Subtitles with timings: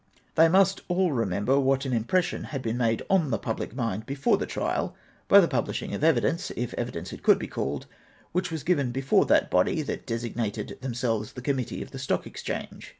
[0.33, 4.35] They must all remember what an impression had been made on the public mind before
[4.39, 4.95] the trial
[5.27, 7.85] by the publishing of evidence, if evidence it could be called,
[8.31, 12.85] which was given before that body that designated themselves the Committee of the Stock Excliange.